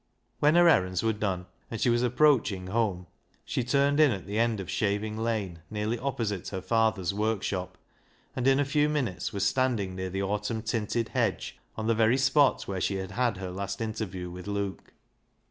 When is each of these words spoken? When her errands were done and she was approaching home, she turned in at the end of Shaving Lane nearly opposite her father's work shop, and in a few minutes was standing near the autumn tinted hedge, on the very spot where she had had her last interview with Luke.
When 0.39 0.55
her 0.55 0.67
errands 0.67 1.03
were 1.03 1.13
done 1.13 1.45
and 1.69 1.79
she 1.79 1.91
was 1.91 2.01
approaching 2.01 2.65
home, 2.65 3.05
she 3.45 3.63
turned 3.63 3.99
in 3.99 4.09
at 4.09 4.25
the 4.25 4.39
end 4.39 4.59
of 4.59 4.67
Shaving 4.67 5.15
Lane 5.15 5.59
nearly 5.69 5.99
opposite 5.99 6.47
her 6.47 6.59
father's 6.59 7.13
work 7.13 7.43
shop, 7.43 7.77
and 8.35 8.47
in 8.47 8.59
a 8.59 8.65
few 8.65 8.89
minutes 8.89 9.31
was 9.31 9.45
standing 9.47 9.95
near 9.95 10.09
the 10.09 10.23
autumn 10.23 10.63
tinted 10.63 11.09
hedge, 11.09 11.59
on 11.77 11.85
the 11.85 11.93
very 11.93 12.17
spot 12.17 12.63
where 12.63 12.81
she 12.81 12.95
had 12.95 13.11
had 13.11 13.37
her 13.37 13.51
last 13.51 13.79
interview 13.79 14.31
with 14.31 14.47
Luke. 14.47 14.91